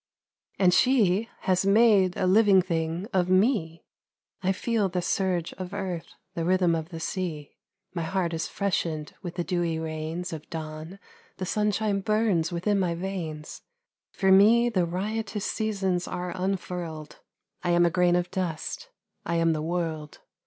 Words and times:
And 0.57 0.73
she 0.73 1.29
has 1.41 1.63
made 1.63 2.17
a 2.17 2.25
living 2.25 2.59
thing 2.63 3.05
of 3.13 3.29
me; 3.29 3.85
I 4.41 4.51
feel 4.51 4.89
the 4.89 4.99
surge 4.99 5.53
of 5.59 5.75
earth, 5.75 6.07
the 6.33 6.43
rhythm 6.43 6.73
of 6.73 6.89
the 6.89 6.99
sea, 6.99 7.55
My 7.93 8.01
heart 8.01 8.33
is 8.33 8.47
freshened 8.47 9.13
with 9.21 9.35
the 9.35 9.43
dewy 9.43 9.77
rains 9.77 10.33
Of 10.33 10.49
dawn, 10.49 10.97
the 11.37 11.45
sunshine 11.45 11.99
burns 11.99 12.51
within 12.51 12.79
my 12.79 12.95
veins; 12.95 13.61
For 14.11 14.31
me 14.31 14.69
the 14.69 14.87
riotous 14.87 15.45
seasons 15.45 16.07
are 16.07 16.33
unfurled, 16.35 17.19
I 17.61 17.69
am 17.69 17.85
a 17.85 17.91
grain 17.91 18.15
of 18.15 18.31
dust; 18.31 18.89
I 19.23 19.35
am 19.35 19.53
the 19.53 19.61
world. 19.61 20.17